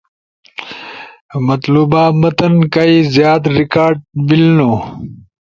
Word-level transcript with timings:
[مطلوبہ 1.45 2.03
متن 2.19 2.53
کائی 2.73 2.97
زیاد 3.15 3.41
ریکارڈ 3.55 3.95
بیلنو] 4.27 4.71